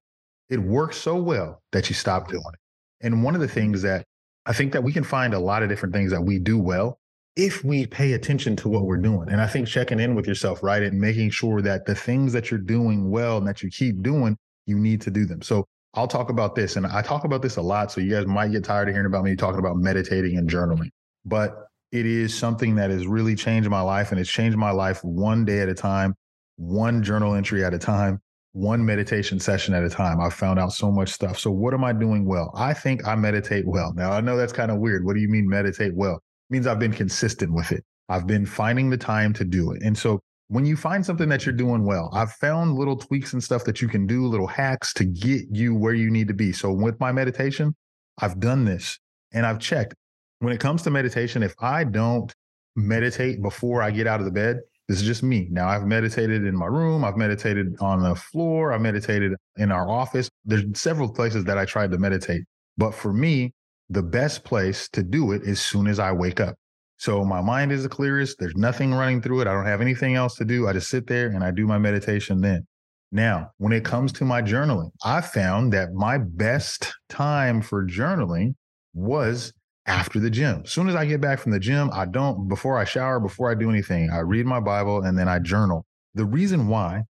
It 0.49 0.59
works 0.59 0.97
so 0.97 1.17
well 1.17 1.63
that 1.73 1.89
you 1.89 1.95
stop 1.95 2.29
doing 2.29 2.43
it. 2.53 3.07
And 3.07 3.23
one 3.23 3.35
of 3.35 3.41
the 3.41 3.49
things 3.49 3.83
that 3.83 4.07
I 4.47 4.53
think 4.53 4.73
that 4.73 4.83
we 4.83 4.93
can 4.93 5.05
find 5.05 5.35
a 5.35 5.39
lot 5.39 5.63
of 5.63 5.69
different 5.69 5.95
things 5.95 6.11
that 6.11 6.23
we 6.23 6.39
do 6.39 6.59
well 6.59 6.99
if 7.37 7.65
we 7.65 7.87
pay 7.87 8.13
attention 8.13 8.55
to 8.57 8.69
what 8.69 8.85
we're 8.85 8.97
doing. 8.97 9.29
And 9.29 9.41
I 9.41 9.47
think 9.47 9.67
checking 9.67 9.99
in 9.99 10.15
with 10.15 10.27
yourself, 10.27 10.63
right? 10.63 10.83
And 10.83 11.01
making 11.01 11.31
sure 11.31 11.61
that 11.63 11.85
the 11.85 11.95
things 11.95 12.33
that 12.33 12.51
you're 12.51 12.61
doing 12.61 13.11
well 13.11 13.39
and 13.39 13.47
that 13.49 13.63
you 13.63 13.71
keep 13.71 14.03
doing, 14.03 14.37
you 14.67 14.79
need 14.79 15.01
to 15.03 15.11
do 15.11 15.25
them. 15.25 15.43
So 15.43 15.67
I'll 15.95 16.09
talk 16.09 16.31
about 16.31 16.55
this. 16.55 16.77
And 16.77 16.87
I 16.87 17.03
talk 17.03 17.25
about 17.25 17.43
this 17.43 17.57
a 17.57 17.63
lot. 17.63 17.91
So 17.91 18.01
you 18.01 18.11
guys 18.11 18.27
might 18.27 18.53
get 18.53 18.65
tired 18.65 18.89
of 18.89 18.95
hearing 18.95 19.07
about 19.07 19.25
me 19.25 19.35
talking 19.35 19.59
about 19.59 19.77
meditating 19.77 20.39
and 20.39 20.49
journaling. 20.49 20.91
But 21.25 21.67
it 21.91 22.07
is 22.07 22.37
something 22.37 22.77
that 22.77 22.91
has 22.91 23.07
really 23.07 23.35
changed 23.35 23.69
my 23.69 23.81
life. 23.81 24.13
And 24.13 24.21
it's 24.21 24.31
changed 24.31 24.57
my 24.57 24.71
life 24.71 25.03
one 25.03 25.45
day 25.45 25.61
at 25.61 25.69
a 25.69 25.75
time, 25.75 26.15
one 26.57 27.03
journal 27.03 27.35
entry 27.35 27.65
at 27.65 27.75
a 27.75 27.79
time, 27.79 28.21
one 28.53 28.85
meditation 28.85 29.41
session 29.41 29.75
at 29.75 29.83
a 29.83 29.91
time. 29.91 30.21
I've 30.21 30.35
found 30.35 30.61
out 30.61 30.73
so 30.73 30.93
much 30.93 31.11
stuff. 31.11 31.39
So 31.39 31.51
what 31.51 31.75
am 31.75 31.83
I 31.83 31.93
doing 31.93 32.25
well? 32.27 32.53
I 32.55 32.75
think 32.75 33.07
I 33.07 33.17
meditate 33.17 33.67
well. 33.67 33.93
Now 33.95 34.13
I 34.13 34.21
know 34.21 34.37
that's 34.37 34.53
kind 34.53 34.71
of 34.71 34.79
weird. 34.79 35.05
What 35.05 35.15
do 35.15 35.21
you 35.21 35.29
mean 35.29 35.49
meditate 35.49 35.95
well? 35.95 36.21
Means 36.51 36.67
I've 36.67 36.79
been 36.79 36.93
consistent 36.93 37.53
with 37.53 37.73
it. 37.73 37.85
I've 38.09 38.27
been 38.27 38.47
finding 38.47 38.91
the 38.91 38.97
time 38.97 39.33
to 39.35 39.45
do 39.45 39.73
it. 39.73 39.83
And 39.83 39.97
so 39.97 40.21
when 40.49 40.67
you 40.67 40.77
find 40.77 41.05
something 41.05 41.29
that 41.31 41.47
you're 41.47 41.55
doing 41.55 41.85
well, 41.85 42.11
I've 42.13 42.33
found 42.33 42.75
little 42.75 42.97
tweaks 42.97 43.33
and 43.33 43.43
stuff 43.43 43.65
that 43.65 43.81
you 43.81 43.89
can 43.89 44.07
do, 44.07 44.27
little 44.27 44.47
hacks 44.47 44.93
to 44.95 45.05
get 45.05 45.47
you 45.51 45.75
where 45.75 45.95
you 45.95 46.11
need 46.11 46.29
to 46.29 46.35
be. 46.35 46.53
So 46.53 46.71
with 46.71 47.01
my 47.01 47.13
meditation, 47.13 47.75
I've 48.19 48.41
done 48.41 48.65
this 48.65 48.99
and 49.33 49.47
I've 49.47 49.59
checked. 49.59 49.95
When 50.41 50.53
it 50.53 50.61
comes 50.61 50.83
to 50.83 50.91
meditation, 50.91 51.43
if 51.43 51.55
I 51.61 51.85
don't 51.85 52.33
meditate 52.77 53.41
before 53.41 53.83
I 53.83 53.91
get 53.91 54.07
out 54.07 54.21
of 54.21 54.27
the 54.27 54.33
bed, 54.33 54.61
this 54.89 55.01
is 55.01 55.07
just 55.07 55.23
me. 55.23 55.49
Now 55.51 55.69
I've 55.69 55.87
meditated 55.87 56.45
in 56.45 56.55
my 56.55 56.67
room, 56.67 57.05
I've 57.05 57.17
meditated 57.17 57.75
on 57.81 58.03
the 58.03 58.15
floor, 58.15 58.75
I 58.75 58.79
meditated 58.79 59.33
in 59.57 59.73
our 59.73 59.89
office. 59.89 60.29
There's 60.45 60.65
several 60.75 61.11
places 61.11 61.45
that 61.45 61.57
I 61.57 61.65
tried 61.65 61.91
to 61.93 61.99
meditate. 61.99 62.43
But 62.77 62.95
for 62.95 63.13
me, 63.15 63.55
the 63.91 64.03
best 64.03 64.45
place 64.45 64.89
to 64.91 65.03
do 65.03 65.33
it 65.33 65.43
as 65.47 65.61
soon 65.61 65.87
as 65.87 65.99
I 65.99 66.13
wake 66.13 66.41
up. 66.41 66.57
So 66.97 67.25
my 67.25 67.41
mind 67.41 67.73
is 67.73 67.83
the 67.83 67.89
clearest. 67.89 68.39
There's 68.39 68.57
nothing 68.57 68.95
running 68.95 69.21
through 69.21 69.41
it. 69.41 69.47
I 69.47 69.53
don't 69.53 69.67
have 69.67 69.81
anything 69.81 70.15
else 70.15 70.37
to 70.37 70.45
do. 70.45 70.69
I 70.69 70.73
just 70.73 70.89
sit 70.89 71.07
there 71.07 71.29
and 71.29 71.45
I 71.45 71.51
do 71.51 71.67
my 71.67 71.79
meditation 71.79 72.41
then. 72.41 72.67
Now, 73.13 73.51
when 73.59 73.73
it 73.73 73.85
comes 73.85 74.13
to 74.15 74.25
my 74.25 74.43
journaling, 74.43 74.91
I 75.05 75.21
found 75.21 75.73
that 75.73 75.93
my 75.93 76.19
best 76.19 76.93
time 77.09 77.63
for 77.63 77.87
journaling 77.87 78.55
was 78.93 79.53
after 79.87 80.19
the 80.19 80.31
gym. 80.31 80.63
As 80.65 80.73
soon 80.73 80.89
as 80.89 80.95
I 80.95 81.05
get 81.05 81.21
back 81.21 81.39
from 81.39 81.53
the 81.53 81.61
gym, 81.61 81.91
I 81.93 82.07
don't, 82.07 82.49
before 82.49 82.79
I 82.79 82.85
shower, 82.85 83.21
before 83.21 83.51
I 83.51 83.55
do 83.55 83.71
anything, 83.71 84.11
I 84.11 84.21
read 84.21 84.47
my 84.47 84.61
Bible 84.61 85.03
and 85.03 85.19
then 85.19 85.29
I 85.29 85.39
journal. 85.39 85.85
The 86.15 86.25
reason 86.25 86.69
why 86.69 87.03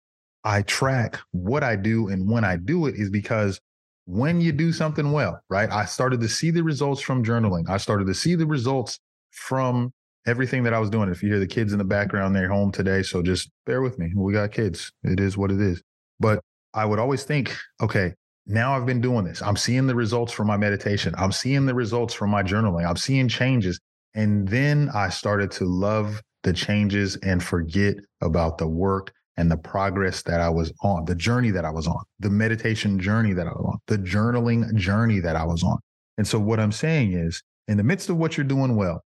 I 0.43 0.63
track 0.63 1.19
what 1.31 1.63
I 1.63 1.75
do 1.75 2.09
and 2.09 2.29
when 2.29 2.43
I 2.43 2.57
do 2.57 2.87
it 2.87 2.95
is 2.95 3.09
because 3.09 3.61
when 4.05 4.41
you 4.41 4.51
do 4.51 4.73
something 4.73 5.11
well, 5.11 5.41
right? 5.49 5.71
I 5.71 5.85
started 5.85 6.19
to 6.21 6.29
see 6.29 6.51
the 6.51 6.63
results 6.63 7.01
from 7.01 7.23
journaling. 7.23 7.69
I 7.69 7.77
started 7.77 8.07
to 8.07 8.13
see 8.13 8.35
the 8.35 8.45
results 8.45 8.99
from 9.31 9.93
everything 10.25 10.63
that 10.63 10.73
I 10.73 10.79
was 10.79 10.89
doing. 10.89 11.09
If 11.09 11.23
you 11.23 11.29
hear 11.29 11.39
the 11.39 11.47
kids 11.47 11.71
in 11.71 11.77
the 11.77 11.85
background, 11.85 12.35
they're 12.35 12.49
home 12.49 12.71
today. 12.71 13.03
So 13.03 13.21
just 13.21 13.49
bear 13.65 13.81
with 13.81 13.99
me. 13.99 14.11
We 14.15 14.33
got 14.33 14.51
kids. 14.51 14.91
It 15.03 15.19
is 15.19 15.37
what 15.37 15.51
it 15.51 15.61
is. 15.61 15.81
But 16.19 16.41
I 16.73 16.85
would 16.85 16.99
always 16.99 17.23
think, 17.23 17.55
okay, 17.81 18.13
now 18.45 18.75
I've 18.75 18.85
been 18.85 19.01
doing 19.01 19.25
this. 19.25 19.41
I'm 19.41 19.55
seeing 19.55 19.87
the 19.87 19.95
results 19.95 20.33
from 20.33 20.47
my 20.47 20.57
meditation. 20.57 21.13
I'm 21.17 21.31
seeing 21.31 21.65
the 21.65 21.73
results 21.73 22.13
from 22.13 22.29
my 22.29 22.43
journaling. 22.43 22.87
I'm 22.87 22.97
seeing 22.97 23.27
changes. 23.27 23.79
And 24.15 24.47
then 24.47 24.89
I 24.93 25.09
started 25.09 25.49
to 25.51 25.65
love 25.65 26.21
the 26.43 26.53
changes 26.53 27.15
and 27.17 27.41
forget 27.41 27.95
about 28.21 28.57
the 28.57 28.67
work 28.67 29.13
and 29.37 29.49
the 29.49 29.57
progress 29.57 30.21
that 30.23 30.41
I 30.41 30.49
was 30.49 30.71
on, 30.83 31.05
the 31.05 31.15
journey 31.15 31.51
that 31.51 31.65
I 31.65 31.71
was 31.71 31.87
on, 31.87 32.03
the 32.19 32.29
meditation 32.29 32.99
journey 32.99 33.33
that 33.33 33.47
I 33.47 33.51
was 33.51 33.65
on, 33.73 33.79
the 33.87 33.97
journaling 33.97 34.75
journey 34.75 35.19
that 35.19 35.35
I 35.35 35.43
was 35.43 35.63
on. 35.63 35.77
And 36.17 36.27
so, 36.27 36.39
what 36.39 36.59
I'm 36.59 36.71
saying 36.71 37.13
is, 37.13 37.41
in 37.67 37.77
the 37.77 37.83
midst 37.83 38.09
of 38.09 38.17
what 38.17 38.37
you're 38.37 38.43
doing 38.43 38.75
well, 38.75 39.03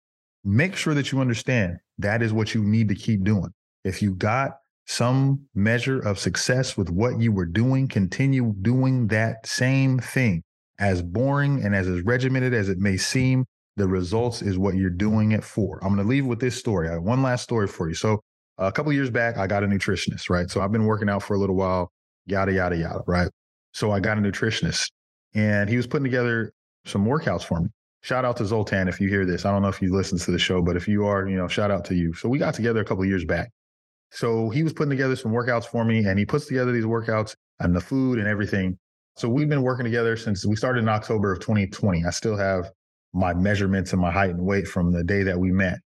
make 0.43 0.75
sure 0.75 0.93
that 0.93 1.11
you 1.11 1.19
understand 1.19 1.77
that 1.97 2.21
is 2.21 2.33
what 2.33 2.53
you 2.53 2.63
need 2.63 2.89
to 2.89 2.95
keep 2.95 3.23
doing. 3.23 3.49
If 3.83 4.01
you 4.01 4.13
got 4.13 4.57
some 4.85 5.41
measure 5.55 5.99
of 5.99 6.19
success 6.19 6.77
with 6.77 6.89
what 6.89 7.19
you 7.19 7.31
were 7.31 7.45
doing, 7.45 7.87
continue 7.87 8.53
doing 8.61 9.07
that 9.07 9.45
same 9.45 9.99
thing. 9.99 10.43
As 10.79 11.01
boring 11.01 11.63
and 11.63 11.75
as, 11.75 11.87
as 11.87 12.01
regimented 12.01 12.53
as 12.53 12.67
it 12.67 12.79
may 12.79 12.97
seem, 12.97 13.45
the 13.77 13.87
results 13.87 14.41
is 14.41 14.57
what 14.57 14.75
you're 14.75 14.89
doing 14.89 15.31
it 15.31 15.43
for. 15.43 15.79
I'm 15.83 15.93
going 15.95 16.05
to 16.05 16.09
leave 16.09 16.25
with 16.25 16.39
this 16.39 16.57
story. 16.57 16.89
I 16.89 16.93
have 16.93 17.03
one 17.03 17.23
last 17.23 17.43
story 17.43 17.67
for 17.67 17.87
you. 17.87 17.95
So, 17.95 18.21
a 18.67 18.71
couple 18.71 18.93
years 18.93 19.09
back, 19.09 19.37
I 19.37 19.47
got 19.47 19.63
a 19.63 19.67
nutritionist, 19.67 20.29
right? 20.29 20.49
So, 20.49 20.61
I've 20.61 20.71
been 20.71 20.85
working 20.85 21.09
out 21.09 21.23
for 21.23 21.33
a 21.33 21.39
little 21.39 21.55
while, 21.55 21.91
yada, 22.25 22.53
yada, 22.53 22.77
yada, 22.77 23.01
right? 23.07 23.29
So, 23.73 23.91
I 23.91 23.99
got 23.99 24.17
a 24.17 24.21
nutritionist 24.21 24.91
and 25.33 25.69
he 25.69 25.77
was 25.77 25.87
putting 25.87 26.03
together 26.03 26.51
some 26.85 27.05
workouts 27.05 27.43
for 27.43 27.61
me. 27.61 27.69
Shout 28.01 28.25
out 28.25 28.37
to 28.37 28.45
Zoltan 28.45 28.87
if 28.87 28.99
you 28.99 29.09
hear 29.09 29.25
this. 29.25 29.45
I 29.45 29.51
don't 29.51 29.61
know 29.61 29.67
if 29.67 29.81
you 29.81 29.95
listen 29.95 30.17
to 30.17 30.31
the 30.31 30.39
show, 30.39 30.61
but 30.61 30.75
if 30.75 30.87
you 30.87 31.05
are, 31.05 31.27
you 31.27 31.37
know, 31.37 31.47
shout 31.47 31.71
out 31.71 31.85
to 31.85 31.95
you. 31.95 32.13
So, 32.13 32.29
we 32.29 32.37
got 32.37 32.53
together 32.53 32.81
a 32.81 32.85
couple 32.85 33.05
years 33.05 33.25
back. 33.25 33.49
So, 34.11 34.49
he 34.49 34.63
was 34.63 34.73
putting 34.73 34.91
together 34.91 35.15
some 35.15 35.31
workouts 35.31 35.65
for 35.65 35.83
me 35.83 36.05
and 36.05 36.17
he 36.17 36.25
puts 36.25 36.45
together 36.45 36.71
these 36.71 36.85
workouts 36.85 37.35
and 37.59 37.75
the 37.75 37.81
food 37.81 38.19
and 38.19 38.27
everything. 38.27 38.77
So, 39.17 39.29
we've 39.29 39.49
been 39.49 39.63
working 39.63 39.85
together 39.85 40.15
since 40.17 40.45
we 40.45 40.55
started 40.55 40.79
in 40.79 40.89
October 40.89 41.31
of 41.31 41.39
2020. 41.39 42.05
I 42.05 42.09
still 42.11 42.37
have 42.37 42.71
my 43.13 43.33
measurements 43.33 43.91
and 43.93 44.01
my 44.01 44.11
height 44.11 44.31
and 44.31 44.45
weight 44.45 44.67
from 44.67 44.91
the 44.91 45.03
day 45.03 45.23
that 45.23 45.37
we 45.37 45.51
met. 45.51 45.79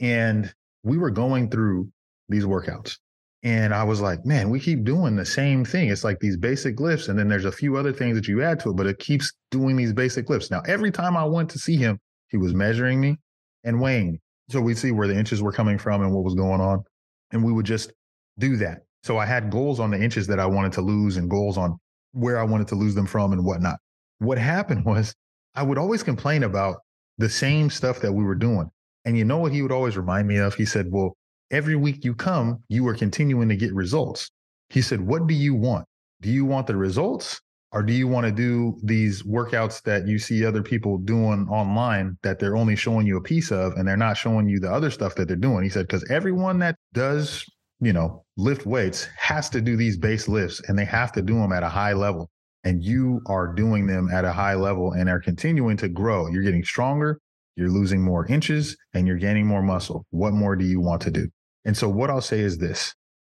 And 0.00 0.52
we 0.82 0.98
were 0.98 1.10
going 1.10 1.50
through 1.50 1.90
these 2.28 2.44
workouts. 2.44 2.96
And 3.42 3.72
I 3.72 3.84
was 3.84 4.00
like, 4.00 4.24
man, 4.24 4.50
we 4.50 4.58
keep 4.58 4.84
doing 4.84 5.14
the 5.14 5.24
same 5.24 5.64
thing. 5.64 5.88
It's 5.88 6.02
like 6.02 6.18
these 6.18 6.36
basic 6.36 6.80
lifts. 6.80 7.08
And 7.08 7.18
then 7.18 7.28
there's 7.28 7.44
a 7.44 7.52
few 7.52 7.76
other 7.76 7.92
things 7.92 8.16
that 8.16 8.26
you 8.26 8.42
add 8.42 8.58
to 8.60 8.70
it, 8.70 8.76
but 8.76 8.86
it 8.86 8.98
keeps 8.98 9.32
doing 9.50 9.76
these 9.76 9.92
basic 9.92 10.28
lifts. 10.28 10.50
Now, 10.50 10.62
every 10.66 10.90
time 10.90 11.16
I 11.16 11.24
went 11.24 11.50
to 11.50 11.58
see 11.58 11.76
him, 11.76 12.00
he 12.28 12.38
was 12.38 12.54
measuring 12.54 13.00
me 13.00 13.18
and 13.62 13.80
weighing. 13.80 14.18
So 14.50 14.60
we'd 14.60 14.78
see 14.78 14.90
where 14.90 15.06
the 15.06 15.16
inches 15.16 15.42
were 15.42 15.52
coming 15.52 15.78
from 15.78 16.02
and 16.02 16.12
what 16.12 16.24
was 16.24 16.34
going 16.34 16.60
on. 16.60 16.82
And 17.30 17.44
we 17.44 17.52
would 17.52 17.66
just 17.66 17.92
do 18.38 18.56
that. 18.56 18.80
So 19.02 19.18
I 19.18 19.26
had 19.26 19.50
goals 19.50 19.78
on 19.78 19.90
the 19.90 20.02
inches 20.02 20.26
that 20.26 20.40
I 20.40 20.46
wanted 20.46 20.72
to 20.72 20.80
lose 20.80 21.16
and 21.16 21.30
goals 21.30 21.56
on 21.56 21.78
where 22.12 22.40
I 22.40 22.44
wanted 22.44 22.68
to 22.68 22.74
lose 22.74 22.94
them 22.94 23.06
from 23.06 23.32
and 23.32 23.44
whatnot. 23.44 23.78
What 24.18 24.38
happened 24.38 24.84
was 24.86 25.14
I 25.54 25.62
would 25.62 25.78
always 25.78 26.02
complain 26.02 26.42
about 26.42 26.78
the 27.18 27.28
same 27.28 27.70
stuff 27.70 28.00
that 28.00 28.12
we 28.12 28.24
were 28.24 28.34
doing. 28.34 28.70
And 29.04 29.16
you 29.16 29.24
know 29.24 29.38
what 29.38 29.52
he 29.52 29.62
would 29.62 29.72
always 29.72 29.96
remind 29.96 30.26
me 30.26 30.38
of? 30.38 30.54
He 30.54 30.64
said, 30.64 30.88
Well, 30.90 31.16
every 31.50 31.76
week 31.76 32.04
you 32.04 32.14
come, 32.14 32.62
you 32.68 32.86
are 32.88 32.94
continuing 32.94 33.48
to 33.48 33.56
get 33.56 33.72
results. 33.74 34.30
He 34.70 34.82
said, 34.82 35.00
What 35.00 35.26
do 35.26 35.34
you 35.34 35.54
want? 35.54 35.86
Do 36.20 36.30
you 36.30 36.44
want 36.44 36.66
the 36.66 36.76
results? 36.76 37.40
Or 37.72 37.82
do 37.82 37.92
you 37.92 38.08
want 38.08 38.24
to 38.24 38.32
do 38.32 38.78
these 38.84 39.22
workouts 39.24 39.82
that 39.82 40.06
you 40.06 40.18
see 40.18 40.46
other 40.46 40.62
people 40.62 40.98
doing 40.98 41.46
online 41.50 42.16
that 42.22 42.38
they're 42.38 42.56
only 42.56 42.76
showing 42.76 43.06
you 43.06 43.16
a 43.16 43.22
piece 43.22 43.50
of 43.52 43.74
and 43.74 43.86
they're 43.86 43.96
not 43.96 44.16
showing 44.16 44.48
you 44.48 44.60
the 44.60 44.72
other 44.72 44.90
stuff 44.90 45.14
that 45.16 45.28
they're 45.28 45.36
doing? 45.36 45.62
He 45.62 45.68
said, 45.68 45.86
because 45.86 46.08
everyone 46.08 46.58
that 46.60 46.76
does, 46.94 47.44
you 47.80 47.92
know, 47.92 48.24
lift 48.36 48.64
weights 48.66 49.08
has 49.18 49.50
to 49.50 49.60
do 49.60 49.76
these 49.76 49.98
base 49.98 50.26
lifts 50.26 50.62
and 50.68 50.78
they 50.78 50.84
have 50.86 51.12
to 51.12 51.22
do 51.22 51.34
them 51.34 51.52
at 51.52 51.64
a 51.64 51.68
high 51.68 51.92
level 51.92 52.30
and 52.66 52.82
you 52.82 53.20
are 53.26 53.52
doing 53.52 53.86
them 53.86 54.08
at 54.12 54.24
a 54.24 54.32
high 54.32 54.54
level 54.54 54.92
and 54.92 55.08
are 55.08 55.20
continuing 55.20 55.76
to 55.76 55.88
grow. 55.88 56.28
You're 56.28 56.42
getting 56.42 56.64
stronger, 56.64 57.20
you're 57.54 57.70
losing 57.70 58.02
more 58.02 58.26
inches, 58.26 58.76
and 58.92 59.06
you're 59.06 59.18
gaining 59.18 59.46
more 59.46 59.62
muscle. 59.62 60.04
What 60.10 60.32
more 60.32 60.56
do 60.56 60.64
you 60.64 60.80
want 60.80 61.02
to 61.02 61.10
do? 61.10 61.28
And 61.66 61.76
so, 61.76 61.88
what 61.88 62.10
I'll 62.10 62.20
say 62.20 62.38
is 62.38 62.56
this 62.56 62.94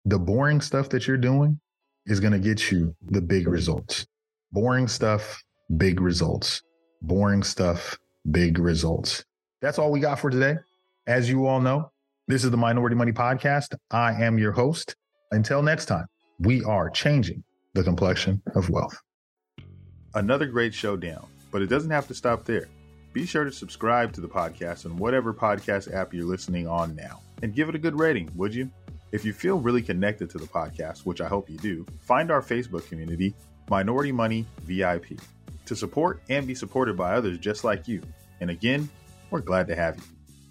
the 0.05 0.19
boring 0.19 0.61
stuff 0.61 0.89
that 0.91 1.07
you're 1.07 1.17
doing 1.17 1.61
is 2.07 2.19
going 2.19 2.33
to 2.33 2.41
get 2.41 2.73
you 2.73 2.95
the 3.01 3.23
big 3.23 3.47
results. 3.47 4.05
Boring 4.53 4.89
stuff, 4.89 5.43
big 5.77 6.01
results. 6.01 6.61
Boring 7.03 7.45
stuff, 7.45 7.97
big 8.31 8.59
results. 8.59 9.25
That's 9.63 9.79
all 9.79 9.93
we 9.93 10.01
got 10.01 10.19
for 10.19 10.29
today. 10.29 10.57
As 11.07 11.31
you 11.31 11.47
all 11.47 11.61
know, 11.61 11.93
this 12.27 12.43
is 12.43 12.51
the 12.51 12.57
Minority 12.57 12.97
Money 12.97 13.13
Podcast. 13.13 13.77
I 13.93 14.13
am 14.13 14.39
your 14.39 14.53
host. 14.53 14.97
Until 15.31 15.63
next 15.63 15.87
time, 15.87 16.07
we 16.41 16.65
are 16.65 16.91
changing 16.91 17.45
the 17.75 17.85
complexion 17.85 18.43
of 18.57 18.71
wealth. 18.71 19.01
Another 20.15 20.47
great 20.47 20.75
showdown, 20.75 21.27
but 21.53 21.63
it 21.63 21.69
doesn't 21.69 21.91
have 21.91 22.09
to 22.09 22.15
stop 22.15 22.45
there. 22.45 22.67
Be 23.13 23.25
sure 23.25 23.45
to 23.45 23.53
subscribe 23.53 24.13
to 24.15 24.21
the 24.21 24.29
podcast 24.29 24.85
on 24.85 24.97
whatever 24.97 25.33
podcast 25.33 25.95
app 25.95 26.13
you're 26.13 26.27
listening 26.27 26.67
on 26.67 26.97
now 26.97 27.21
and 27.43 27.55
give 27.55 27.69
it 27.69 27.75
a 27.75 27.79
good 27.79 27.99
rating, 27.99 28.31
would 28.35 28.55
you? 28.55 28.71
If 29.13 29.25
you 29.25 29.33
feel 29.33 29.59
really 29.59 29.83
connected 29.83 30.31
to 30.31 30.39
the 30.39 30.47
podcast, 30.47 31.07
which 31.07 31.21
I 31.21 31.29
hope 31.29 31.49
you 31.49 31.59
do, 31.59 31.87
find 32.01 32.31
our 32.31 32.43
Facebook 32.43 32.89
community, 32.89 33.35
Minority 33.71 34.13
Money 34.13 34.47
VIP, 34.63 35.19
to 35.67 35.77
support 35.77 36.21
and 36.29 36.47
be 36.47 36.55
supported 36.55 36.97
by 36.97 37.15
others 37.15 37.39
just 37.39 37.65
like 37.65 37.89
you. 37.89 38.03
And 38.41 38.51
again, 38.51 38.89
we're 39.31 39.41
glad 39.41 39.69
to 39.69 39.77
have 39.77 39.97
you. 39.97 40.03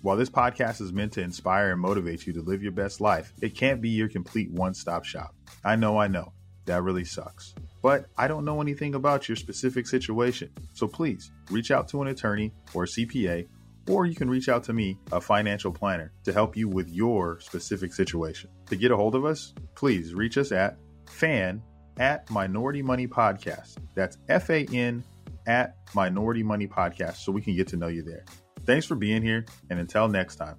While 0.01 0.17
this 0.17 0.29
podcast 0.29 0.81
is 0.81 0.93
meant 0.93 1.13
to 1.13 1.21
inspire 1.21 1.71
and 1.71 1.81
motivate 1.81 2.27
you 2.27 2.33
to 2.33 2.41
live 2.41 2.61
your 2.61 2.71
best 2.71 3.01
life, 3.01 3.33
it 3.41 3.55
can't 3.55 3.81
be 3.81 3.89
your 3.89 4.07
complete 4.07 4.51
one 4.51 4.73
stop 4.73 5.03
shop. 5.03 5.33
I 5.63 5.75
know, 5.75 5.97
I 5.97 6.07
know. 6.07 6.33
That 6.65 6.83
really 6.83 7.05
sucks 7.05 7.53
but 7.85 8.07
I 8.17 8.27
don't 8.27 8.45
know 8.45 8.61
anything 8.61 8.95
about 8.95 9.29
your 9.29 9.35
specific 9.35 9.85
situation. 9.85 10.49
So 10.73 10.87
please 10.87 11.29
reach 11.51 11.69
out 11.69 11.87
to 11.89 12.01
an 12.01 12.07
attorney 12.07 12.51
or 12.73 12.85
CPA, 12.85 13.47
or 13.87 14.05
you 14.05 14.15
can 14.15 14.29
reach 14.29 14.49
out 14.49 14.63
to 14.63 14.73
me, 14.73 14.97
a 15.11 15.21
financial 15.21 15.71
planner, 15.71 16.11
to 16.23 16.33
help 16.33 16.57
you 16.57 16.67
with 16.67 16.89
your 16.89 17.39
specific 17.39 17.93
situation. 17.93 18.49
To 18.67 18.75
get 18.75 18.91
a 18.91 18.95
hold 18.95 19.15
of 19.15 19.25
us, 19.25 19.53
please 19.75 20.13
reach 20.13 20.37
us 20.37 20.51
at 20.51 20.77
fan 21.07 21.61
at 21.97 22.29
Minority 22.29 22.81
Money 22.81 23.07
Podcast. 23.07 23.77
That's 23.93 24.17
F 24.27 24.49
A 24.49 24.65
N 24.73 25.03
at 25.47 25.77
Minority 25.93 26.43
Money 26.43 26.67
Podcast 26.67 27.17
so 27.17 27.31
we 27.31 27.41
can 27.41 27.55
get 27.55 27.67
to 27.69 27.77
know 27.77 27.87
you 27.87 28.01
there. 28.01 28.25
Thanks 28.65 28.85
for 28.85 28.95
being 28.95 29.21
here, 29.21 29.45
and 29.69 29.79
until 29.79 30.07
next 30.07 30.37
time. 30.37 30.57